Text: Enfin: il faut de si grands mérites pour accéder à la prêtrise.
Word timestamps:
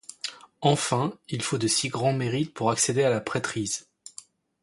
Enfin: 0.61 1.13
il 1.29 1.43
faut 1.43 1.59
de 1.59 1.67
si 1.67 1.87
grands 1.89 2.11
mérites 2.11 2.55
pour 2.55 2.71
accéder 2.71 3.03
à 3.03 3.09
la 3.11 3.21
prêtrise. 3.21 3.87